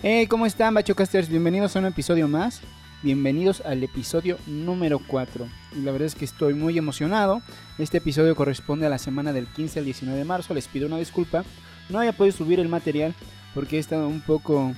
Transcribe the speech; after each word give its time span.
Hey, 0.00 0.28
¿cómo 0.28 0.46
están, 0.46 0.74
Bachocasters? 0.74 1.28
Bienvenidos 1.28 1.74
a 1.74 1.80
un 1.80 1.86
episodio 1.86 2.28
más. 2.28 2.60
Bienvenidos 3.02 3.62
al 3.62 3.82
episodio 3.82 4.38
número 4.46 5.00
4. 5.04 5.48
Y 5.76 5.80
la 5.80 5.90
verdad 5.90 6.06
es 6.06 6.14
que 6.14 6.24
estoy 6.24 6.54
muy 6.54 6.78
emocionado. 6.78 7.42
Este 7.78 7.98
episodio 7.98 8.36
corresponde 8.36 8.86
a 8.86 8.90
la 8.90 8.98
semana 8.98 9.32
del 9.32 9.48
15 9.48 9.80
al 9.80 9.84
19 9.86 10.16
de 10.16 10.24
marzo. 10.24 10.54
Les 10.54 10.68
pido 10.68 10.86
una 10.86 10.98
disculpa. 10.98 11.44
No 11.88 11.98
había 11.98 12.12
podido 12.12 12.36
subir 12.36 12.60
el 12.60 12.68
material 12.68 13.12
porque 13.54 13.76
he 13.76 13.80
estado 13.80 14.06
un 14.06 14.20
poco 14.20 14.72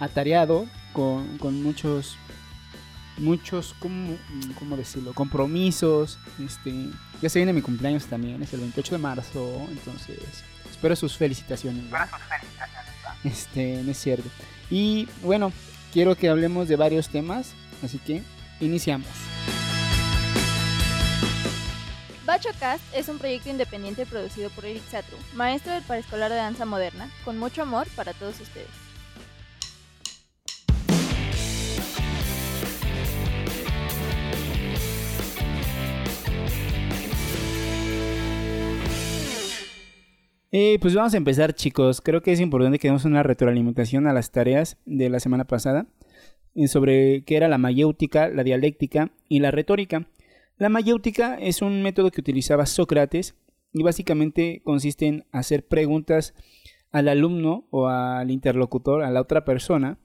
atareado 0.00 0.64
con, 0.94 1.36
con 1.36 1.62
muchos 1.62 2.16
muchos, 3.18 3.74
¿cómo, 3.78 4.16
¿cómo, 4.58 4.78
decirlo? 4.78 5.12
Compromisos. 5.12 6.18
Este, 6.42 6.72
ya 7.20 7.28
se 7.28 7.38
viene 7.38 7.52
mi 7.52 7.60
cumpleaños 7.60 8.06
también, 8.06 8.42
es 8.42 8.54
el 8.54 8.60
28 8.60 8.94
de 8.94 8.98
marzo, 8.98 9.66
entonces 9.70 10.42
espero 10.84 10.96
sus 10.96 11.16
felicitaciones. 11.16 11.82
Espero 11.84 12.06
sus 12.08 12.18
felicitaciones. 12.18 13.24
Este, 13.24 13.82
no 13.82 13.90
es 13.90 13.98
cierto. 13.98 14.28
Y 14.70 15.08
bueno, 15.22 15.50
quiero 15.94 16.14
que 16.14 16.28
hablemos 16.28 16.68
de 16.68 16.76
varios 16.76 17.08
temas, 17.08 17.54
así 17.82 17.98
que 17.98 18.22
iniciamos. 18.60 19.08
BachoCast 22.26 22.82
es 22.94 23.08
un 23.08 23.18
proyecto 23.18 23.48
independiente 23.48 24.04
producido 24.04 24.50
por 24.50 24.66
Eric 24.66 24.82
Satru, 24.90 25.16
maestro 25.32 25.72
del 25.72 25.82
paraescolar 25.84 26.30
de 26.30 26.36
danza 26.36 26.66
moderna, 26.66 27.10
con 27.24 27.38
mucho 27.38 27.62
amor 27.62 27.86
para 27.96 28.12
todos 28.12 28.38
ustedes. 28.40 28.83
Eh, 40.56 40.78
pues 40.80 40.94
vamos 40.94 41.12
a 41.14 41.16
empezar 41.16 41.52
chicos, 41.52 42.00
creo 42.00 42.22
que 42.22 42.30
es 42.30 42.38
importante 42.38 42.78
que 42.78 42.86
demos 42.86 43.04
una 43.04 43.24
retroalimentación 43.24 44.06
a 44.06 44.12
las 44.12 44.30
tareas 44.30 44.78
de 44.86 45.08
la 45.08 45.18
semana 45.18 45.48
pasada 45.48 45.88
eh, 46.54 46.68
sobre 46.68 47.24
qué 47.24 47.34
era 47.34 47.48
la 47.48 47.58
mayéutica, 47.58 48.28
la 48.28 48.44
dialéctica 48.44 49.10
y 49.28 49.40
la 49.40 49.50
retórica. 49.50 50.06
La 50.56 50.68
mayéutica 50.68 51.36
es 51.40 51.60
un 51.60 51.82
método 51.82 52.12
que 52.12 52.20
utilizaba 52.20 52.66
Sócrates 52.66 53.34
y 53.72 53.82
básicamente 53.82 54.62
consiste 54.62 55.08
en 55.08 55.26
hacer 55.32 55.66
preguntas 55.66 56.34
al 56.92 57.08
alumno 57.08 57.66
o 57.70 57.88
al 57.88 58.30
interlocutor, 58.30 59.02
a 59.02 59.10
la 59.10 59.22
otra 59.22 59.44
persona, 59.44 59.98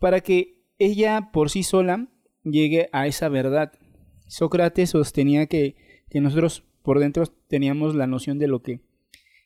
para 0.00 0.18
que 0.18 0.64
ella 0.80 1.30
por 1.32 1.48
sí 1.48 1.62
sola 1.62 2.08
llegue 2.42 2.88
a 2.90 3.06
esa 3.06 3.28
verdad. 3.28 3.70
Sócrates 4.26 4.90
sostenía 4.90 5.46
que, 5.46 5.76
que 6.08 6.20
nosotros 6.20 6.64
por 6.82 6.98
dentro 6.98 7.24
teníamos 7.46 7.94
la 7.94 8.08
noción 8.08 8.40
de 8.40 8.48
lo 8.48 8.62
que 8.62 8.89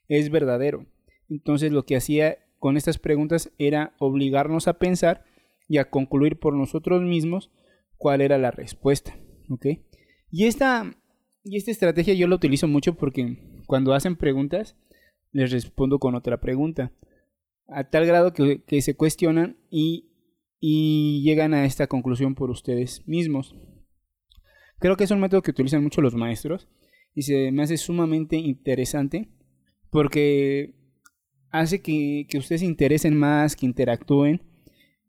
es 0.08 0.30
verdadero. 0.30 0.86
Entonces 1.28 1.72
lo 1.72 1.84
que 1.84 1.96
hacía 1.96 2.38
con 2.58 2.76
estas 2.76 2.98
preguntas 2.98 3.52
era 3.58 3.94
obligarnos 3.98 4.68
a 4.68 4.78
pensar 4.78 5.24
y 5.68 5.78
a 5.78 5.90
concluir 5.90 6.38
por 6.38 6.54
nosotros 6.54 7.02
mismos 7.02 7.50
cuál 7.96 8.20
era 8.20 8.38
la 8.38 8.50
respuesta. 8.50 9.16
Y, 10.30 10.46
esta, 10.46 10.94
y 11.42 11.56
esta 11.56 11.70
estrategia 11.70 12.14
yo 12.14 12.26
la 12.26 12.36
utilizo 12.36 12.68
mucho 12.68 12.94
porque 12.94 13.62
cuando 13.66 13.94
hacen 13.94 14.16
preguntas 14.16 14.76
les 15.32 15.50
respondo 15.50 15.98
con 15.98 16.14
otra 16.14 16.40
pregunta. 16.40 16.92
A 17.66 17.88
tal 17.88 18.06
grado 18.06 18.32
que, 18.32 18.62
que 18.62 18.82
se 18.82 18.94
cuestionan 18.94 19.58
y, 19.70 20.10
y 20.60 21.22
llegan 21.22 21.54
a 21.54 21.64
esta 21.64 21.86
conclusión 21.86 22.34
por 22.34 22.50
ustedes 22.50 23.06
mismos. 23.06 23.54
Creo 24.78 24.96
que 24.96 25.04
es 25.04 25.10
un 25.10 25.20
método 25.20 25.42
que 25.42 25.50
utilizan 25.50 25.82
mucho 25.82 26.00
los 26.00 26.14
maestros 26.14 26.68
y 27.14 27.22
se 27.22 27.50
me 27.52 27.62
hace 27.62 27.76
sumamente 27.76 28.36
interesante 28.36 29.28
porque 29.94 30.74
hace 31.50 31.80
que, 31.80 32.26
ustedes 32.36 32.62
se 32.62 32.66
interesen 32.66 33.16
más, 33.16 33.54
que 33.54 33.64
interactúen 33.64 34.42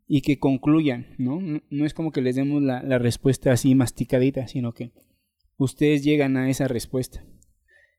y 0.07 0.21
que 0.21 0.37
concluyan, 0.37 1.07
¿no? 1.17 1.39
No, 1.71 1.85
es 1.87 1.95
como 1.95 2.11
que 2.11 2.21
les 2.21 2.35
demos 2.35 2.61
la, 2.61 2.83
la, 2.83 2.99
respuesta 2.99 3.51
así 3.51 3.73
masticadita, 3.73 4.47
sino 4.47 4.73
que 4.73 4.91
ustedes 5.57 6.03
llegan 6.03 6.37
a 6.37 6.51
esa 6.51 6.67
respuesta. 6.67 7.25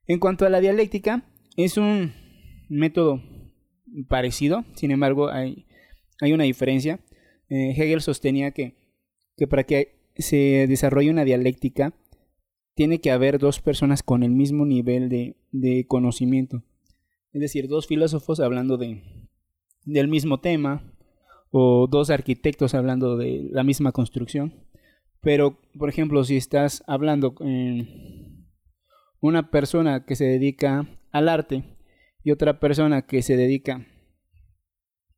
En 0.05 0.19
cuanto 0.19 0.45
a 0.45 0.49
la 0.49 0.61
dialéctica, 0.61 1.29
es 1.57 1.75
un 1.75 2.13
método 2.69 3.21
parecido, 4.07 4.63
sin 4.73 4.91
embargo 4.91 5.27
hay, 5.27 5.67
hay 6.21 6.31
una 6.31 6.45
diferencia. 6.45 7.01
Eh, 7.49 7.71
Hegel 7.71 7.99
sostenía 7.99 8.51
que, 8.51 8.77
que 9.35 9.45
para 9.45 9.65
que 9.65 9.99
se 10.15 10.67
desarrolle 10.69 11.11
una 11.11 11.25
dialéctica, 11.25 11.93
tiene 12.75 13.01
que 13.01 13.11
haber 13.11 13.39
dos 13.39 13.59
personas 13.59 14.03
con 14.03 14.23
el 14.23 14.31
mismo 14.31 14.65
nivel 14.65 15.09
de, 15.09 15.35
de 15.51 15.85
conocimiento. 15.85 16.63
Es 17.37 17.41
decir, 17.41 17.67
dos 17.67 17.85
filósofos 17.85 18.39
hablando 18.39 18.77
de, 18.77 19.03
del 19.85 20.07
mismo 20.07 20.39
tema 20.39 20.91
o 21.51 21.85
dos 21.85 22.09
arquitectos 22.09 22.73
hablando 22.73 23.15
de 23.15 23.47
la 23.51 23.63
misma 23.63 23.91
construcción. 23.91 24.55
Pero, 25.21 25.59
por 25.77 25.87
ejemplo, 25.87 26.23
si 26.23 26.35
estás 26.35 26.83
hablando 26.87 27.35
con 27.35 28.47
una 29.19 29.51
persona 29.51 30.03
que 30.03 30.15
se 30.15 30.25
dedica 30.25 30.87
al 31.11 31.29
arte 31.29 31.77
y 32.23 32.31
otra 32.31 32.59
persona 32.59 33.03
que 33.05 33.21
se 33.21 33.37
dedica, 33.37 33.85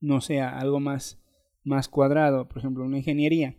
no 0.01 0.19
sé, 0.19 0.41
a 0.41 0.59
algo 0.59 0.81
más, 0.81 1.23
más 1.63 1.87
cuadrado, 1.87 2.49
por 2.49 2.57
ejemplo, 2.57 2.83
una 2.83 2.97
ingeniería, 2.97 3.55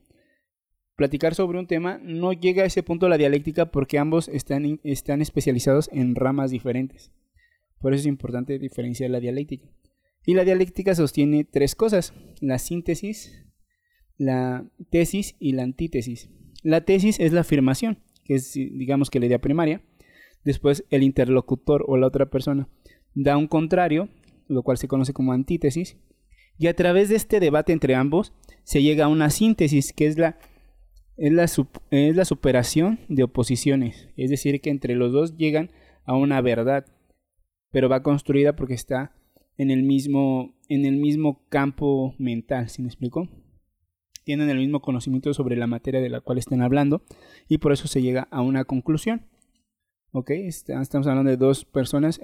platicar 0.97 1.34
sobre 1.34 1.59
un 1.59 1.66
tema 1.66 1.98
no 2.03 2.34
llega 2.34 2.65
a 2.65 2.66
ese 2.66 2.82
punto 2.82 3.09
la 3.09 3.16
dialéctica 3.16 3.71
porque 3.71 3.98
ambos 3.98 4.28
están, 4.28 4.81
están 4.84 5.22
especializados 5.22 5.88
en 5.94 6.15
ramas 6.15 6.50
diferentes. 6.50 7.10
Por 7.81 7.95
eso 7.95 8.01
es 8.01 8.07
importante 8.07 8.59
diferenciar 8.59 9.11
la 9.11 9.21
dialéctica. 9.21 9.69
Y 10.27 10.35
la 10.35 10.45
dialéctica 10.45 10.95
sostiene 10.95 11.45
tres 11.45 11.75
cosas, 11.75 12.13
la 12.41 12.59
síntesis, 12.59 13.47
la 14.19 14.71
tesis 14.91 15.35
y 15.39 15.53
la 15.53 15.63
antítesis. 15.63 16.29
La 16.63 16.83
tesis 16.83 17.19
es 17.19 17.33
la 17.33 17.41
afirmación, 17.41 17.99
que 18.25 18.35
es 18.35 18.53
digamos 18.53 19.09
que 19.09 19.19
la 19.19 19.27
idea 19.27 19.41
primaria. 19.41 19.83
Después 20.45 20.85
el 20.91 21.03
interlocutor 21.03 21.85
o 21.89 21.97
la 21.97 22.07
otra 22.07 22.29
persona 22.29 22.69
da 23.15 23.37
un 23.37 23.47
contrario, 23.47 24.11
lo 24.47 24.63
cual 24.63 24.77
se 24.77 24.89
conoce 24.89 25.15
como 25.15 25.33
antítesis. 25.33 25.97
Y 26.59 26.67
a 26.67 26.77
través 26.77 27.09
de 27.09 27.17
este 27.17 27.41
debate 27.41 27.73
entre 27.73 27.95
ambos 27.95 28.35
se 28.63 28.83
llega 28.83 29.07
a 29.07 29.09
una 29.09 29.31
síntesis, 29.31 29.95
que 29.95 30.07
es 30.07 30.19
la, 30.19 30.39
es 31.17 31.33
la, 31.33 31.45
es 31.91 32.17
la 32.17 32.25
superación 32.27 33.01
de 33.09 33.23
oposiciones. 33.23 34.09
Es 34.19 34.29
decir, 34.29 34.61
que 34.61 34.69
entre 34.69 34.95
los 34.95 35.13
dos 35.13 35.39
llegan 35.39 35.71
a 36.05 36.15
una 36.15 36.43
verdad 36.43 36.85
pero 37.71 37.89
va 37.89 38.03
construida 38.03 38.57
porque 38.57 38.75
está 38.75 39.13
en 39.57 39.71
el 39.71 39.83
mismo, 39.83 40.55
en 40.69 40.87
el 40.87 40.97
mismo 40.97 41.45
campo 41.49 42.15
mental, 42.19 42.69
¿sí 42.69 42.83
me 42.83 42.89
explico? 42.89 43.29
Tienen 44.25 44.49
el 44.49 44.59
mismo 44.59 44.81
conocimiento 44.81 45.35
sobre 45.35 45.57
la 45.57 45.67
materia 45.67 46.01
de 46.01 46.09
la 46.09 46.21
cual 46.21 46.39
estén 46.39 46.63
hablando 46.63 47.03
y 47.49 47.59
por 47.59 47.73
eso 47.73 47.89
se 47.89 48.03
llega 48.03 48.29
a 48.31 48.43
una 48.43 48.65
conclusión. 48.65 49.27
¿Ok? 50.13 50.31
Estamos 50.31 51.07
hablando 51.07 51.31
de 51.31 51.37
dos 51.37 51.65
personas 51.65 52.21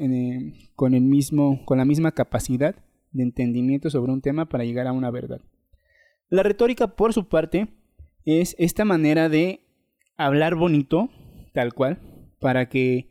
con, 0.75 0.95
el 0.95 1.03
mismo, 1.03 1.65
con 1.65 1.79
la 1.79 1.85
misma 1.85 2.13
capacidad 2.13 2.75
de 3.13 3.23
entendimiento 3.23 3.91
sobre 3.91 4.13
un 4.13 4.23
tema 4.23 4.49
para 4.49 4.65
llegar 4.65 4.87
a 4.87 4.93
una 4.93 5.11
verdad. 5.11 5.41
La 6.29 6.43
retórica, 6.43 6.97
por 6.97 7.13
su 7.13 7.29
parte, 7.29 7.69
es 8.25 8.57
esta 8.59 8.85
manera 8.85 9.29
de 9.29 9.61
hablar 10.17 10.57
bonito, 10.57 11.09
tal 11.53 11.75
cual, 11.75 12.01
para 12.41 12.69
que 12.69 13.09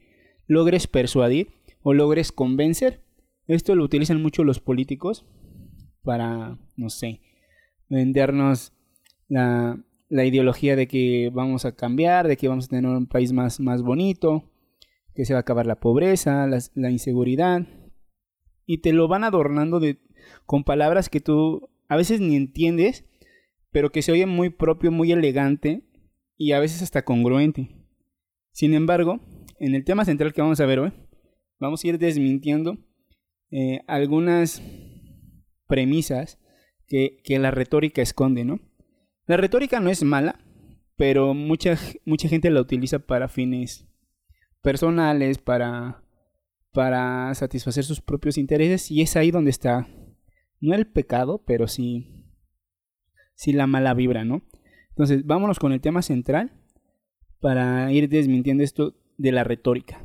logres 0.47 0.88
persuadir 0.88 1.54
o 1.85 1.94
logres 1.94 2.31
convencer. 2.31 3.03
Esto 3.47 3.75
lo 3.75 3.84
utilizan 3.84 4.19
mucho 4.19 4.44
los 4.44 4.59
políticos 4.59 5.23
para, 6.01 6.57
no 6.75 6.90
sé, 6.90 7.22
vendernos 7.90 8.73
la, 9.28 9.79
la 10.09 10.25
ideología 10.25 10.75
de 10.75 10.88
que 10.88 11.29
vamos 11.31 11.63
a 11.63 11.75
cambiar, 11.75 12.28
de 12.28 12.38
que 12.38 12.47
vamos 12.47 12.66
a 12.66 12.69
tener 12.69 12.90
un 12.90 13.05
país 13.05 13.34
más, 13.34 13.59
más 13.59 13.84
bonito, 13.84 14.52
que 15.14 15.26
se 15.26 15.34
va 15.34 15.40
a 15.40 15.41
acabar 15.41 15.67
la 15.67 15.79
pobreza, 15.79 16.47
la, 16.47 16.90
inseguridad. 16.90 17.67
Y 18.66 18.79
te 18.79 18.91
lo 18.91 19.08
van 19.08 19.23
adornando 19.23 19.79
de, 19.79 19.99
con 20.47 20.64
palabras 20.64 21.09
que 21.09 21.22
tú 21.22 21.70
a 21.88 21.96
veces 21.96 22.20
ni 22.20 22.35
entiendes, 22.35 23.05
pero 23.72 23.91
que 23.91 24.02
se 24.02 24.11
oye 24.11 24.26
muy 24.26 24.49
propio, 24.49 24.91
muy 24.91 25.11
elegante 25.11 25.84
y 26.35 26.53
a 26.53 26.59
veces 26.59 26.81
hasta 26.81 27.05
congruente. 27.05 27.70
Sin 28.53 28.73
embargo, 28.73 29.20
en 29.59 29.76
el 29.76 29.84
tema 29.84 30.03
central 30.03 30.34
que 30.34 30.41
vamos 30.41 30.59
a 30.59 30.66
ver 30.66 30.79
hoy, 30.79 30.93
vamos 31.59 31.84
a 31.84 31.87
ir 31.87 31.97
desmintiendo 31.97 32.78
eh, 33.52 33.81
algunas 33.87 34.61
premisas 35.67 36.40
que, 36.87 37.22
la 37.40 37.52
retórica 37.52 38.02
esconde, 38.02 38.46
¿no? 38.46 38.59
La 39.28 39.37
retórica 39.37 39.79
no 39.79 39.90
es 39.90 40.03
mala, 40.03 40.40
pero 40.96 41.34
mucha, 41.34 41.78
mucha 42.05 42.28
gente 42.29 42.49
la 42.49 42.61
utiliza 42.61 42.99
para 42.99 43.28
fines 43.28 43.87
personales, 44.61 45.37
para, 45.37 46.03
para 46.72 47.34
satisfacer 47.34 47.84
sus 47.84 48.02
propios 48.02 48.37
intereses, 48.37 48.91
y 48.91 49.02
es 49.02 49.16
ahí 49.16 49.31
donde 49.31 49.52
está, 49.52 49.87
no 50.59 50.73
el 50.75 50.87
pecado, 50.87 51.43
pero 51.46 51.67
sí, 51.67 52.25
sí 53.35 53.53
la 53.53 53.67
mala 53.67 53.93
vibra, 53.93 54.25
¿no? 54.25 54.43
Entonces, 54.90 55.25
vámonos 55.25 55.59
con 55.59 55.73
el 55.73 55.81
tema 55.81 56.02
central 56.02 56.53
para 57.40 57.91
ir 57.91 58.07
desmintiendo 58.07 58.63
esto 58.63 58.96
de 59.17 59.31
la 59.31 59.43
retórica. 59.43 60.04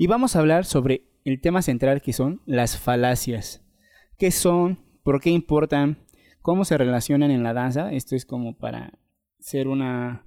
Y 0.00 0.06
vamos 0.06 0.34
a 0.34 0.38
hablar 0.38 0.64
sobre 0.64 1.02
el 1.26 1.42
tema 1.42 1.60
central 1.60 2.00
que 2.00 2.14
son 2.14 2.40
las 2.46 2.78
falacias. 2.78 3.62
¿Qué 4.16 4.30
son? 4.30 4.78
por 5.02 5.20
qué 5.20 5.28
importan, 5.28 5.98
cómo 6.40 6.64
se 6.64 6.78
relacionan 6.78 7.30
en 7.30 7.42
la 7.42 7.52
danza. 7.52 7.92
Esto 7.92 8.16
es 8.16 8.24
como 8.24 8.56
para 8.56 8.98
ser 9.40 9.68
una 9.68 10.24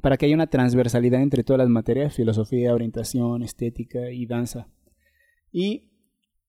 para 0.00 0.16
que 0.16 0.24
haya 0.24 0.34
una 0.34 0.46
transversalidad 0.46 1.20
entre 1.20 1.44
todas 1.44 1.58
las 1.58 1.68
materias, 1.68 2.14
filosofía, 2.14 2.72
orientación, 2.72 3.42
estética 3.42 4.10
y 4.10 4.24
danza. 4.24 4.68
Y 5.52 5.90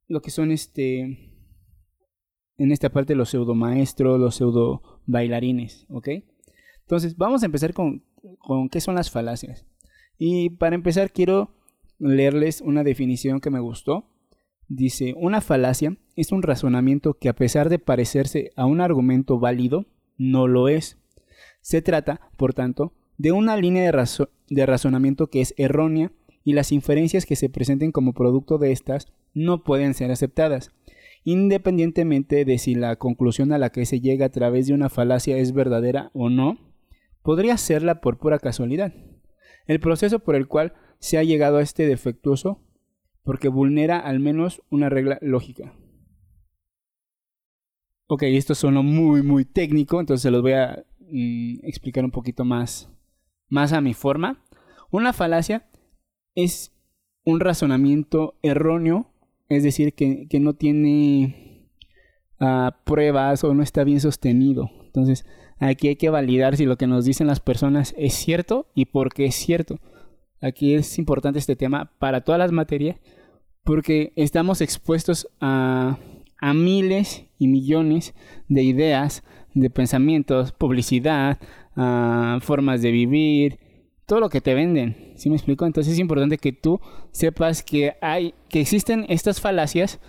lo 0.08 0.22
que 0.22 0.32
son 0.32 0.54
este 0.54 1.36
en 2.58 2.72
esta 2.72 2.90
parte 2.90 3.16
los 3.16 3.32
pseudo 3.32 3.54
maestros, 3.54 4.18
los 4.18 4.36
pseudo 4.36 5.02
bailarines, 5.06 5.88
¿ok? 5.90 6.08
Entonces, 6.84 7.18
vamos 7.18 7.44
a 7.44 7.48
empezar 7.48 7.74
con, 7.74 8.06
con 8.40 8.70
qué 8.70 8.80
son 8.80 8.96
las 8.96 9.12
falacias. 9.12 9.66
Y 10.18 10.52
para 10.52 10.76
empezar 10.76 11.12
quiero 11.12 11.61
leerles 12.02 12.62
una 12.62 12.84
definición 12.84 13.40
que 13.40 13.52
me 13.52 13.60
gustó. 13.60 14.10
Dice, 14.68 15.14
una 15.18 15.42
falacia 15.42 15.98
es 16.16 16.32
un 16.32 16.42
razonamiento 16.42 17.14
que 17.14 17.30
a 17.30 17.36
pesar 17.36 17.70
de 17.70 17.80
parecerse 17.80 18.52
a 18.56 18.66
un 18.66 18.82
argumento 18.82 19.40
válido, 19.40 19.86
no 20.18 20.48
lo 20.48 20.68
es. 20.68 20.98
Se 21.62 21.82
trata, 21.82 22.22
por 22.38 22.54
tanto, 22.54 22.94
de 23.18 23.32
una 23.32 23.56
línea 23.56 23.84
de, 23.84 24.66
razonamiento 24.66 25.28
que 25.28 25.42
es 25.42 25.54
errónea 25.58 26.12
y 26.44 26.54
las 26.54 26.72
inferencias 26.72 27.26
que 27.26 27.36
se 27.36 27.50
presenten 27.50 27.92
como 27.92 28.14
producto 28.14 28.58
de 28.58 28.72
estas 28.72 29.08
no 29.34 29.64
pueden 29.64 29.94
ser 29.94 30.10
aceptadas, 30.10 30.72
independientemente 31.24 32.46
de 32.46 32.58
si 32.58 32.74
la 32.74 32.96
conclusión 32.96 33.54
a 33.54 33.60
la 33.60 33.70
que 33.70 33.86
se 33.86 34.02
llega 34.02 34.26
a 34.26 34.32
través 34.32 34.68
de 34.68 34.74
una 34.74 34.90
falacia 34.90 35.38
es 35.38 35.54
verdadera 35.54 36.10
o 36.14 36.30
no, 36.30 36.58
podría 37.22 37.58
serla 37.58 38.02
por 38.02 38.18
pura 38.18 38.40
casualidad. 38.40 38.94
El 39.68 39.80
proceso 39.80 40.20
por 40.20 40.36
el 40.36 40.48
cual 40.48 40.74
se 41.02 41.18
ha 41.18 41.24
llegado 41.24 41.58
a 41.58 41.62
este 41.62 41.88
defectuoso 41.88 42.62
porque 43.24 43.50
vulnera 43.50 44.00
al 44.00 44.20
menos 44.20 44.62
una 44.70 44.88
regla 44.88 45.18
lógica. 45.22 45.74
Ok, 48.08 48.24
esto 48.24 48.56
suena 48.56 48.82
muy, 48.82 49.24
muy 49.24 49.44
técnico, 49.44 50.00
entonces 50.00 50.22
se 50.22 50.32
los 50.32 50.42
voy 50.42 50.54
a 50.54 50.86
mm, 51.00 51.60
explicar 51.64 52.06
un 52.06 52.12
poquito 52.12 52.46
más, 52.46 52.90
más 53.50 53.74
a 53.74 53.82
mi 53.82 53.94
forma. 53.94 54.44
Una 54.92 55.12
falacia 55.12 55.70
es 56.36 56.74
un 57.24 57.40
razonamiento 57.40 58.38
erróneo, 58.44 59.12
es 59.50 59.64
decir, 59.64 59.94
que, 59.94 60.28
no 60.40 60.54
tiene 60.54 61.70
ah, 62.40 62.82
pruebas 62.86 63.44
o 63.44 63.54
no 63.54 63.64
está 63.64 63.84
bien 63.84 64.02
sostenido. 64.02 64.70
Entonces, 64.86 65.26
aquí 65.58 65.88
hay 65.88 65.96
que 65.96 66.10
validar 66.10 66.58
si 66.58 66.66
lo 66.66 66.78
que 66.78 66.88
nos 66.88 67.06
dicen 67.06 67.28
las 67.28 67.40
personas 67.40 67.96
es 67.98 68.14
cierto 68.14 68.68
y 68.76 68.86
por 68.86 69.14
qué 69.14 69.26
es 69.26 69.36
cierto. 69.36 69.80
Aquí 70.42 70.74
es 70.74 70.98
importante 70.98 71.40
este 71.40 71.56
tema 71.56 71.92
para 72.00 72.22
todas 72.22 72.40
las 72.40 72.52
materias 72.52 72.98
porque 73.64 74.12
estamos 74.16 74.60
expuestos 74.62 75.28
a, 75.40 75.98
a 76.40 76.54
miles 76.54 77.26
y 77.38 77.48
millones 77.48 78.14
de 78.48 78.64
ideas, 78.64 79.24
de 79.54 79.70
pensamientos, 79.70 80.52
publicidad, 80.52 81.38
a 81.76 82.40
formas 82.42 82.82
de 82.82 82.92
vivir, 82.92 83.60
todo 84.06 84.20
lo 84.20 84.30
que 84.30 84.42
te 84.42 84.54
venden. 84.54 85.14
¿Sí 85.16 85.30
me 85.30 85.36
explico? 85.36 85.66
Entonces 85.66 85.94
es 85.94 86.00
importante 86.00 86.38
que 86.38 86.52
tú 86.52 86.82
sepas 87.12 87.64
que 87.64 87.94
hay, 88.02 88.34
que 88.50 88.62
existen 88.62 89.06
estas 89.10 89.40
falacias 89.40 90.00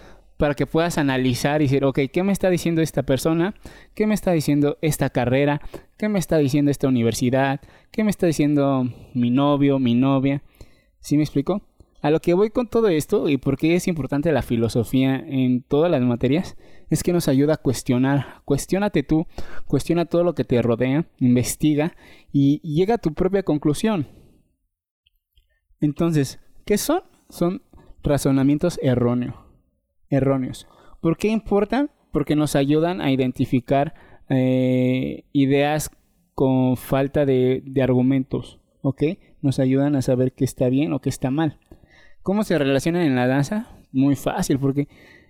para 0.43 0.57
que 0.57 0.67
puedas 0.67 0.99
analizar 0.99 1.63
y 1.63 1.67
decir, 1.67 1.85
ok, 1.85 2.01
¿qué 2.13 2.25
me 2.25 2.33
está 2.33 2.51
diciendo 2.51 2.83
esta 2.83 3.05
persona? 3.05 3.55
¿Qué 3.95 4.09
me 4.09 4.15
está 4.15 4.33
diciendo 4.33 4.77
esta 4.83 5.09
carrera? 5.09 5.61
¿Qué 5.97 6.09
me 6.09 6.19
está 6.19 6.37
diciendo 6.39 6.73
esta 6.73 6.89
universidad? 6.89 7.61
¿Qué 7.93 8.03
me 8.03 8.11
está 8.11 8.27
diciendo 8.27 8.85
mi 9.15 9.31
novio, 9.31 9.79
mi 9.79 9.95
novia? 9.95 10.43
¿Sí 10.99 11.17
me 11.17 11.23
explico? 11.23 11.63
A 12.01 12.11
lo 12.11 12.19
que 12.19 12.35
voy 12.35 12.51
con 12.51 12.67
todo 12.67 12.89
esto 12.89 13.29
y 13.29 13.37
por 13.37 13.57
qué 13.57 13.77
es 13.77 13.87
importante 13.87 14.33
la 14.33 14.43
filosofía 14.43 15.15
en 15.15 15.63
todas 15.63 15.93
las 15.93 16.03
materias 16.03 16.57
es 16.91 17.05
que 17.05 17.13
nos 17.13 17.29
ayuda 17.29 17.55
a 17.55 17.59
cuestionar. 17.59 18.43
Cuestiónate 18.45 19.05
tú, 19.05 19.29
cuestiona 19.69 20.07
todo 20.07 20.25
lo 20.25 20.35
que 20.35 20.43
te 20.43 20.61
rodea, 20.61 21.07
investiga 21.19 21.95
y 22.33 22.59
llega 22.69 22.97
a 22.97 22.99
tu 22.99 23.15
propia 23.15 23.45
conclusión. 23.45 24.09
Entonces, 25.79 26.41
¿qué 26.67 26.79
son? 26.79 27.05
Son 27.29 27.63
razonamientos 28.03 28.81
erróneos. 28.83 29.52
Erróneos. 30.13 30.69
¿Por 31.01 31.17
qué 31.17 31.29
importan? 31.29 31.91
Porque 32.13 32.37
nos 32.37 32.55
ayudan 32.55 33.01
a 33.01 33.11
identificar 33.11 33.95
eh, 34.29 35.25
ideas 35.33 35.91
con 36.35 36.77
falta 36.77 37.27
de, 37.27 37.63
argumentos, 37.83 38.61
¿ok? 38.83 39.03
Nos 39.41 39.59
ayudan 39.59 39.97
a 39.97 40.03
saber 40.03 40.33
qué 40.33 40.45
está 40.45 40.69
bien 40.69 40.93
o 40.93 41.01
qué 41.01 41.09
está 41.09 41.31
mal. 41.31 41.59
¿Cómo 42.23 42.45
se 42.45 42.59
relacionan 42.59 43.03
en 43.03 43.17
la 43.17 43.27
danza? 43.27 43.69
Muy 43.91 44.15
fácil, 44.15 44.59
porque 44.59 44.87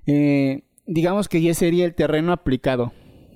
eh, 0.06 0.64
digamos 0.86 1.28
que 1.28 1.40
ya 1.40 1.54
sería 1.54 1.84
el 1.84 1.94
terreno 1.94 2.32
aplicado. 2.32 2.92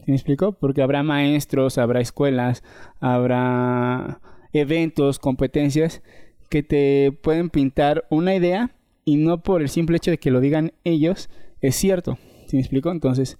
¿Me 0.06 0.14
explico? 0.14 0.52
Porque 0.52 0.82
habrá 0.82 1.02
maestros, 1.02 1.78
habrá 1.78 2.00
escuelas, 2.00 2.62
habrá 3.00 4.20
eventos, 4.52 5.18
competencias 5.18 6.02
que 6.50 6.62
te 6.62 7.12
pueden 7.22 7.50
pintar 7.50 8.04
una 8.10 8.34
idea 8.34 8.70
y 9.06 9.16
no 9.16 9.42
por 9.42 9.62
el 9.62 9.70
simple 9.70 9.96
hecho 9.96 10.10
de 10.10 10.18
que 10.18 10.30
lo 10.30 10.40
digan 10.40 10.74
ellos 10.84 11.30
es 11.62 11.76
cierto. 11.76 12.18
¿Sí 12.46 12.56
me 12.56 12.60
explico? 12.60 12.90
Entonces, 12.90 13.38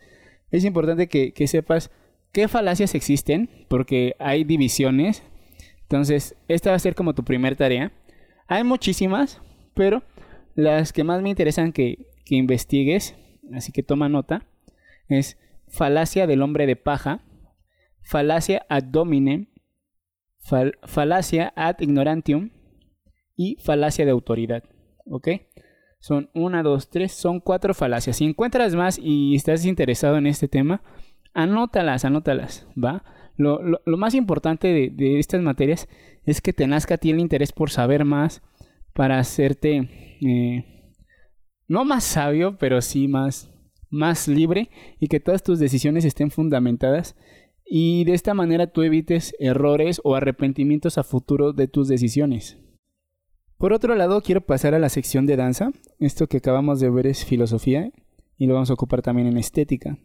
es 0.50 0.64
importante 0.64 1.08
que, 1.08 1.32
que 1.32 1.46
sepas 1.46 1.90
qué 2.32 2.48
falacias 2.48 2.94
existen, 2.94 3.48
porque 3.68 4.14
hay 4.18 4.44
divisiones. 4.44 5.22
Entonces, 5.82 6.36
esta 6.48 6.70
va 6.70 6.76
a 6.76 6.80
ser 6.80 6.94
como 6.94 7.14
tu 7.14 7.24
primer 7.24 7.56
tarea. 7.56 7.92
Hay 8.46 8.62
muchísimas, 8.64 9.40
pero 9.74 10.02
las 10.54 10.92
que 10.92 11.04
más 11.04 11.22
me 11.22 11.30
interesan 11.30 11.72
que, 11.72 12.06
investigues, 12.28 13.14
así 13.54 13.72
que 13.72 13.82
toma 13.82 14.08
nota, 14.08 14.46
es 15.08 15.38
falacia 15.68 16.26
del 16.26 16.42
hombre 16.42 16.66
de 16.66 16.76
paja, 16.76 17.22
falacia 18.02 18.66
ad 18.68 18.84
dominem, 18.84 19.46
falacia 20.82 21.52
ad 21.56 21.76
ignorantium 21.80 22.50
y 23.36 23.56
falacia 23.60 24.04
de 24.04 24.10
autoridad. 24.10 24.64
¿Ok? 25.06 25.28
Son 26.06 26.30
una, 26.34 26.62
dos, 26.62 26.88
tres, 26.88 27.10
son 27.10 27.40
cuatro 27.40 27.74
falacias. 27.74 28.18
Si 28.18 28.24
encuentras 28.24 28.76
más 28.76 28.96
y 28.96 29.34
estás 29.34 29.64
interesado 29.64 30.16
en 30.18 30.28
este 30.28 30.46
tema, 30.46 30.80
anótalas, 31.34 32.04
anótalas, 32.04 32.64
¿va? 32.76 33.02
Lo, 33.36 33.80
más 33.96 34.14
importante 34.14 34.68
de, 34.68 34.90
de, 34.90 35.18
estas 35.18 35.42
materias 35.42 35.88
es 36.22 36.40
que 36.40 36.52
te 36.52 36.68
nazca 36.68 36.94
a 36.94 37.06
interés 37.08 37.50
por 37.50 37.70
saber 37.70 38.04
más, 38.04 38.40
para 38.92 39.18
hacerte 39.18 40.16
eh, 40.20 40.94
no 41.66 41.84
más 41.84 42.04
sabio, 42.04 42.56
pero 42.56 42.80
sí 42.82 43.08
más, 43.08 43.50
más 43.90 44.28
libre 44.28 44.70
y 45.00 45.08
que 45.08 45.18
todas 45.18 45.42
tus 45.42 45.58
decisiones 45.58 46.04
estén 46.04 46.30
fundamentadas 46.30 47.16
y 47.64 48.04
de 48.04 48.14
esta 48.14 48.32
manera 48.32 48.68
tú 48.68 48.82
evites 48.82 49.34
errores 49.40 50.00
o 50.04 50.14
arrepentimientos 50.14 50.98
a 50.98 51.02
futuro 51.02 51.52
de 51.52 51.66
tus 51.66 51.88
decisiones. 51.88 52.58
Por 53.58 53.72
otro 53.72 53.94
lado, 53.94 54.20
quiero 54.22 54.40
pasar 54.42 54.74
a 54.74 54.78
la 54.78 54.88
sección 54.88 55.26
de 55.26 55.36
danza. 55.36 55.70
Esto 55.98 56.26
que 56.26 56.38
acabamos 56.38 56.80
de 56.80 56.90
ver 56.90 57.06
es 57.06 57.24
filosofía 57.24 57.90
y 58.38 58.46
lo 58.46 58.54
vamos 58.54 58.70
a 58.70 58.74
ocupar 58.74 59.02
también 59.02 59.28
en 59.28 59.38
estética. 59.38 59.98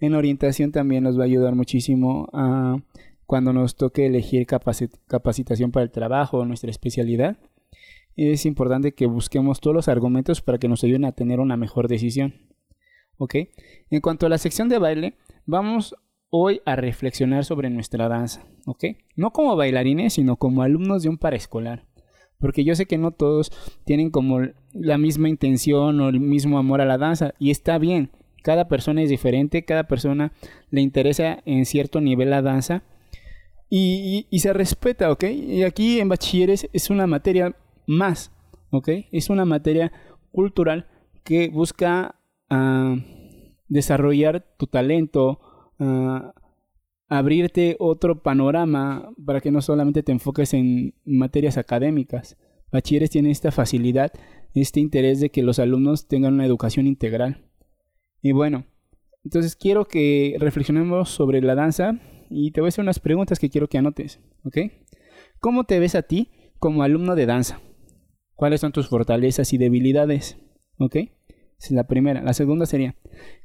En 0.00 0.14
orientación 0.14 0.72
también 0.72 1.04
nos 1.04 1.18
va 1.18 1.22
a 1.22 1.26
ayudar 1.26 1.54
muchísimo 1.54 2.28
a 2.32 2.78
cuando 3.26 3.52
nos 3.52 3.76
toque 3.76 4.06
elegir 4.06 4.46
capacitación 4.46 5.70
para 5.70 5.84
el 5.84 5.90
trabajo 5.90 6.38
o 6.38 6.44
nuestra 6.44 6.70
especialidad 6.70 7.36
es 8.18 8.46
importante 8.46 8.92
que 8.92 9.06
busquemos 9.06 9.60
todos 9.60 9.74
los 9.74 9.88
argumentos 9.88 10.42
para 10.42 10.58
que 10.58 10.68
nos 10.68 10.82
ayuden 10.82 11.04
a 11.04 11.12
tener 11.12 11.38
una 11.38 11.56
mejor 11.56 11.86
decisión. 11.86 12.34
¿Ok? 13.16 13.36
En 13.90 14.00
cuanto 14.00 14.26
a 14.26 14.28
la 14.28 14.38
sección 14.38 14.68
de 14.68 14.78
baile, 14.78 15.14
vamos 15.46 15.94
hoy 16.28 16.60
a 16.66 16.74
reflexionar 16.74 17.44
sobre 17.44 17.70
nuestra 17.70 18.08
danza. 18.08 18.44
¿Ok? 18.66 18.84
No 19.14 19.32
como 19.32 19.54
bailarines, 19.54 20.14
sino 20.14 20.36
como 20.36 20.62
alumnos 20.62 21.04
de 21.04 21.10
un 21.10 21.18
paraescolar. 21.18 21.84
Porque 22.38 22.64
yo 22.64 22.74
sé 22.74 22.86
que 22.86 22.98
no 22.98 23.10
todos 23.10 23.50
tienen 23.84 24.10
como 24.10 24.40
la 24.72 24.98
misma 24.98 25.28
intención 25.28 26.00
o 26.00 26.08
el 26.08 26.20
mismo 26.20 26.58
amor 26.58 26.80
a 26.80 26.84
la 26.86 26.98
danza. 26.98 27.34
Y 27.38 27.50
está 27.50 27.78
bien. 27.78 28.10
Cada 28.42 28.68
persona 28.68 29.02
es 29.02 29.10
diferente, 29.10 29.64
cada 29.64 29.84
persona 29.84 30.32
le 30.70 30.80
interesa 30.80 31.42
en 31.44 31.66
cierto 31.66 32.00
nivel 32.00 32.30
la 32.30 32.42
danza. 32.42 32.82
Y, 33.70 34.26
se 34.38 34.52
respeta, 34.52 35.10
¿ok? 35.10 35.24
Y 35.24 35.62
aquí 35.64 36.00
en 36.00 36.08
bachilleres 36.08 36.68
es 36.72 36.88
una 36.88 37.06
materia 37.06 37.54
más, 37.86 38.32
¿ok? 38.70 38.88
Es 39.12 39.28
una 39.28 39.44
materia 39.44 39.92
cultural 40.32 40.86
que 41.24 41.48
busca 41.48 42.14
ah, 42.48 42.96
desarrollar 43.68 44.46
tu 44.56 44.66
talento, 44.66 45.40
ah, 45.78 46.32
abrirte 47.08 47.76
otro 47.78 48.22
panorama 48.22 49.10
para 49.24 49.40
que 49.40 49.50
no 49.50 49.62
solamente 49.62 50.02
te 50.02 50.12
enfoques 50.12 50.54
en 50.54 50.94
materias 51.04 51.58
académicas. 51.58 52.36
Bachilleres 52.70 53.10
tiene 53.10 53.30
esta 53.30 53.50
facilidad, 53.50 54.12
este 54.54 54.80
interés 54.80 55.20
de 55.20 55.30
que 55.30 55.42
los 55.42 55.58
alumnos 55.58 56.06
tengan 56.06 56.34
una 56.34 56.46
educación 56.46 56.86
integral. 56.86 57.46
Y 58.20 58.32
bueno, 58.32 58.66
entonces 59.24 59.56
quiero 59.56 59.86
que 59.86 60.36
reflexionemos 60.38 61.08
sobre 61.08 61.40
la 61.40 61.54
danza 61.54 61.98
y 62.30 62.50
te 62.50 62.60
voy 62.60 62.68
a 62.68 62.70
hacer 62.70 62.82
unas 62.82 63.00
preguntas 63.00 63.38
que 63.38 63.48
quiero 63.48 63.68
que 63.68 63.78
anotes, 63.78 64.20
¿ok? 64.44 64.58
¿Cómo 65.40 65.64
te 65.64 65.78
ves 65.78 65.94
a 65.94 66.02
ti 66.02 66.30
como 66.58 66.82
alumno 66.82 67.14
de 67.14 67.26
danza? 67.26 67.60
¿Cuáles 68.34 68.60
son 68.60 68.72
tus 68.72 68.88
fortalezas 68.88 69.52
y 69.52 69.58
debilidades? 69.58 70.36
¿Ok? 70.78 70.96
Esa 70.96 71.10
es 71.58 71.70
la 71.72 71.86
primera. 71.86 72.22
La 72.22 72.34
segunda 72.34 72.66
sería, 72.66 72.94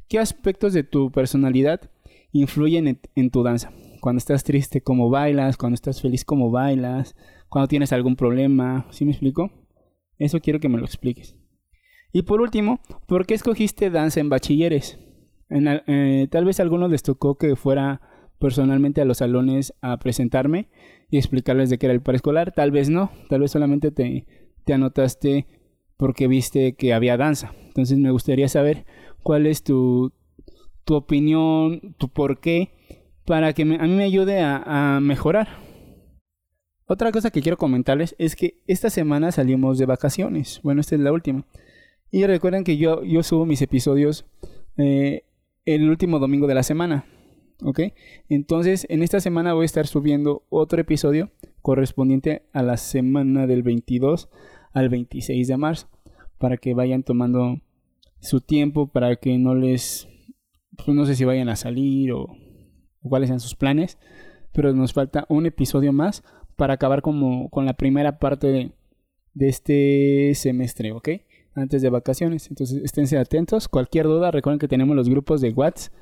¿Qué 0.08 0.20
aspectos 0.20 0.74
de 0.74 0.84
tu 0.84 1.12
personalidad 1.12 1.90
influyen 2.34 3.00
en, 3.16 3.30
tu 3.30 3.44
danza? 3.44 3.72
Cuando 4.02 4.18
estás 4.18 4.44
triste, 4.44 4.82
¿cómo 4.82 5.10
bailas? 5.10 5.56
Cuando 5.56 5.76
estás 5.76 6.02
feliz, 6.02 6.26
¿cómo 6.26 6.52
bailas? 6.52 7.16
Cuando 7.48 7.68
tienes 7.68 7.94
algún 7.94 8.16
problema, 8.16 8.86
¿sí 8.90 9.06
me 9.06 9.12
explico? 9.12 9.52
Eso 10.18 10.40
quiero 10.42 10.60
que 10.60 10.70
me 10.70 10.78
lo 10.78 10.86
expliques. 10.86 11.38
Y 12.12 12.24
por 12.24 12.42
último, 12.42 12.82
¿por 13.08 13.26
qué 13.26 13.34
escogiste 13.34 13.90
danza 13.90 14.20
en 14.20 14.30
bachilleres? 14.30 15.00
Eh, 15.50 16.28
tal 16.30 16.46
vez 16.46 16.60
a 16.60 16.64
algunos 16.64 16.90
les 16.92 17.04
tocó 17.04 17.38
que 17.38 17.56
fuera 17.56 18.02
personalmente 18.40 19.02
a 19.02 19.06
los 19.06 19.20
salones 19.20 19.74
a 19.82 19.98
presentarme 19.98 20.70
y 21.10 21.18
explicarles 21.18 21.70
de 21.70 21.78
qué 21.78 21.86
era 21.86 21.94
el 21.94 22.02
preescolar. 22.02 22.52
Tal 22.52 22.72
vez 22.72 22.90
no, 22.90 23.12
tal 23.30 23.42
vez 23.42 23.52
solamente 23.52 23.92
te, 23.92 24.26
te 24.66 24.74
anotaste 24.74 25.48
porque 25.98 26.28
viste 26.28 26.74
que 26.74 26.94
había 26.94 27.18
danza. 27.18 27.54
Entonces 27.68 27.98
me 27.98 28.12
gustaría 28.12 28.48
saber 28.48 28.86
cuál 29.22 29.46
es 29.46 29.64
tu, 29.64 30.12
tu 30.86 30.96
opinión, 30.96 31.96
tu 31.98 32.10
por 32.10 32.40
qué, 32.40 32.72
para 33.26 33.54
que 33.54 33.64
a 33.64 33.66
mí 33.66 33.78
me 33.78 34.04
ayude 34.04 34.42
a, 34.42 35.00
mejorar. 35.02 35.48
Otra 36.86 37.12
cosa 37.12 37.32
que 37.32 37.42
quiero 37.42 37.58
comentarles 37.58 38.16
es 38.20 38.36
que 38.36 38.62
esta 38.68 38.90
semana 38.90 39.32
salimos 39.32 39.78
de 39.78 39.86
vacaciones. 39.86 40.60
Bueno, 40.64 40.82
esta 40.82 40.96
es 40.96 41.02
la 41.02 41.12
última. 41.12 41.46
Y 42.12 42.26
recuerden 42.26 42.64
que 42.64 42.78
yo, 42.78 43.04
yo 43.04 43.24
subo 43.24 43.46
mis 43.46 43.62
episodios 43.62 44.26
eh, 44.78 45.24
el 45.66 45.90
último 45.90 46.20
domingo 46.20 46.46
de 46.48 46.56
la 46.56 46.64
semana. 46.64 47.06
¿Ok? 47.64 47.80
Entonces, 48.30 48.86
en 48.90 49.02
esta 49.04 49.22
semana 49.22 49.54
voy 49.54 49.64
a 49.64 49.66
estar 49.66 49.88
subiendo 49.88 50.44
otro 50.50 50.82
episodio 50.82 51.32
correspondiente 51.62 52.44
a 52.52 52.62
la 52.62 52.76
semana 52.78 53.48
del 53.48 53.64
22 53.64 54.30
al 54.74 54.90
26 54.90 55.48
de 55.48 55.58
marzo. 55.58 55.88
Para 56.38 56.58
que 56.58 56.74
vayan 56.74 57.04
tomando 57.04 57.60
su 58.20 58.42
tiempo, 58.42 58.88
para 58.88 59.16
que 59.16 59.38
no 59.38 59.56
les... 59.56 60.08
Pues 60.78 60.96
no 60.96 61.06
sé 61.06 61.16
si 61.16 61.26
vayan 61.26 61.50
a 61.50 61.56
salir 61.56 62.12
o, 62.14 62.36
cuáles 63.02 63.30
sean 63.30 63.40
sus 63.40 63.56
planes. 63.56 63.98
Pero 64.54 64.74
nos 64.74 64.94
falta 64.94 65.26
un 65.30 65.46
episodio 65.46 65.94
más 65.94 66.24
para 66.56 66.76
acabar 66.76 67.02
como 67.02 67.50
con 67.50 67.66
la 67.66 67.74
primera 67.74 68.20
parte 68.20 68.48
de, 68.48 68.72
este 69.40 70.34
semestre, 70.36 70.92
¿ok? 70.92 71.10
Antes 71.56 71.82
de 71.82 71.90
vacaciones. 71.90 72.50
Entonces, 72.50 72.84
esténse 72.84 73.18
atentos. 73.18 73.68
Cualquier 73.68 74.06
duda, 74.06 74.32
recuerden 74.32 74.60
que 74.60 74.68
tenemos 74.68 74.96
los 74.96 75.10
grupos 75.10 75.42
de 75.42 75.52
WhatsApp 75.52 75.94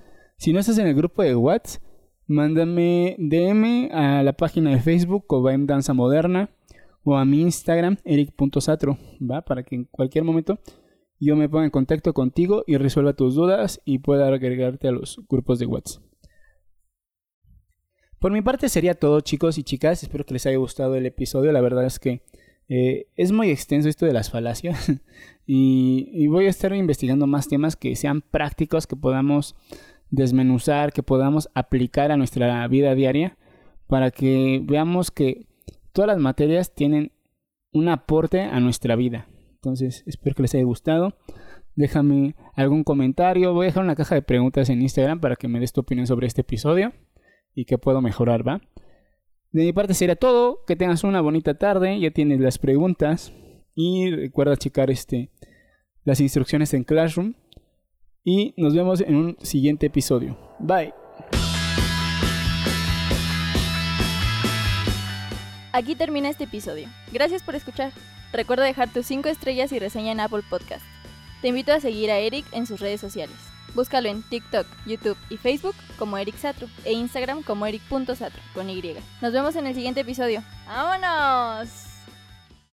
si 0.41 0.53
no 0.53 0.59
estás 0.59 0.79
en 0.79 0.87
el 0.87 0.95
grupo 0.95 1.21
de 1.21 1.35
WhatsApp, 1.35 1.83
mándame 2.25 3.15
DM 3.19 3.91
a 3.93 4.23
la 4.23 4.33
página 4.33 4.71
de 4.71 4.79
Facebook 4.79 5.27
en 5.51 5.67
Danza 5.67 5.93
Moderna 5.93 6.49
o 7.03 7.15
a 7.15 7.25
mi 7.25 7.41
Instagram, 7.41 7.97
eric.satro, 8.03 8.97
¿va? 9.19 9.43
Para 9.43 9.61
que 9.61 9.75
en 9.75 9.83
cualquier 9.83 10.23
momento 10.23 10.57
yo 11.25 11.35
me 11.35 11.47
ponga 11.47 11.65
en 11.65 11.71
contacto 11.71 12.13
contigo 12.13 12.63
y 12.65 12.77
resuelva 12.77 13.13
tus 13.13 13.35
dudas 13.35 13.81
y 13.85 13.99
pueda 13.99 14.27
agregarte 14.27 14.87
a 14.87 14.91
los 14.91 15.21
grupos 15.29 15.59
de 15.59 15.67
WhatsApp. 15.67 16.03
Por 18.19 18.31
mi 18.31 18.41
parte 18.41 18.69
sería 18.69 18.93
todo 18.95 19.21
chicos 19.21 19.57
y 19.57 19.63
chicas, 19.63 20.03
espero 20.03 20.25
que 20.25 20.33
les 20.33 20.45
haya 20.45 20.57
gustado 20.57 20.95
el 20.95 21.05
episodio, 21.05 21.51
la 21.51 21.61
verdad 21.61 21.85
es 21.85 21.99
que 21.99 22.23
eh, 22.69 23.07
es 23.15 23.31
muy 23.31 23.49
extenso 23.49 23.89
esto 23.89 24.05
de 24.05 24.13
las 24.13 24.29
falacias 24.29 24.91
y, 25.45 26.09
y 26.13 26.27
voy 26.27 26.45
a 26.45 26.49
estar 26.49 26.73
investigando 26.73 27.27
más 27.27 27.47
temas 27.47 27.75
que 27.75 27.95
sean 27.95 28.21
prácticos, 28.21 28.87
que 28.87 28.95
podamos 28.95 29.55
desmenuzar, 30.09 30.93
que 30.93 31.03
podamos 31.03 31.49
aplicar 31.53 32.11
a 32.11 32.17
nuestra 32.17 32.67
vida 32.67 32.95
diaria 32.95 33.37
para 33.87 34.11
que 34.11 34.61
veamos 34.63 35.11
que 35.11 35.47
todas 35.91 36.07
las 36.07 36.19
materias 36.19 36.73
tienen 36.73 37.11
un 37.71 37.89
aporte 37.89 38.41
a 38.41 38.59
nuestra 38.59 38.95
vida. 38.95 39.27
Entonces, 39.63 40.03
espero 40.08 40.36
que 40.36 40.41
les 40.41 40.56
haya 40.56 40.63
gustado. 40.63 41.13
Déjame 41.75 42.36
algún 42.56 42.84
comentario. 42.84 43.53
Voy 43.53 43.65
a 43.65 43.68
dejar 43.68 43.84
una 43.84 43.96
caja 43.96 44.15
de 44.15 44.24
preguntas 44.24 44.70
en 44.70 44.82
Instagram 44.82 45.20
para 45.20 45.36
que 45.36 45.48
me 45.48 45.60
des 45.60 45.72
tu 45.72 45.82
opinión 45.82 46.08
sobre 46.08 46.25
este 46.25 46.41
episodio 46.41 46.94
y 47.53 47.65
que 47.65 47.77
puedo 47.77 48.01
mejorar, 48.01 48.48
¿va? 48.48 48.62
De 49.51 49.63
mi 49.63 49.72
parte 49.72 49.94
sería 49.94 50.15
todo. 50.15 50.65
Que 50.65 50.75
tengas 50.75 51.03
una 51.03 51.22
bonita 51.22 51.53
tarde. 51.60 52.00
Ya 52.00 52.10
tienes 52.10 52.39
las 52.39 52.58
preguntas. 52.58 53.34
Y 53.75 54.10
recuerda 54.10 54.58
checar 54.58 54.89
este, 54.89 55.30
las 56.06 56.20
instrucciones 56.20 56.74
en 56.74 56.84
Classroom 56.84 57.36
y 58.24 58.53
nos 58.58 58.75
vemos 58.75 59.01
en 59.01 59.15
un 59.15 59.38
siguiente 59.41 59.86
episodio. 59.86 60.38
Bye. 60.60 60.94
Aquí 65.72 65.96
termina 65.96 66.30
este 66.30 66.46
episodio. 66.46 66.88
Gracias 67.13 67.44
por 67.44 67.56
escuchar. 67.56 67.91
Recuerda 68.33 68.63
dejar 68.63 68.89
tus 68.89 69.05
5 69.05 69.29
estrellas 69.29 69.71
y 69.71 69.79
reseña 69.79 70.11
en 70.11 70.19
Apple 70.19 70.43
Podcast. 70.50 70.83
Te 71.41 71.50
invito 71.50 71.73
a 71.73 71.79
seguir 71.79 72.11
a 72.11 72.19
Eric 72.19 72.45
en 72.51 72.65
sus 72.65 72.79
redes 72.79 73.01
sociales. 73.01 73.35
Búscalo 73.73 74.09
en 74.09 74.21
TikTok, 74.21 74.67
YouTube 74.85 75.17
y 75.29 75.38
Facebook 75.38 75.75
como 75.97 76.17
Eric 76.17 76.38
Satru 76.38 76.67
e 76.83 76.93
Instagram 76.93 77.41
como 77.43 77.65
eric.satru 77.65 78.41
con 78.53 78.69
Y. 78.69 78.95
Nos 79.21 79.33
vemos 79.33 79.55
en 79.55 79.67
el 79.67 79.75
siguiente 79.75 80.01
episodio. 80.01 80.43
¡Vámonos! 80.67 81.90